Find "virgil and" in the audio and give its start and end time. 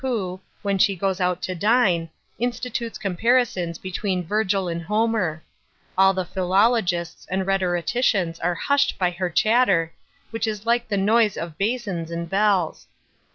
4.25-4.81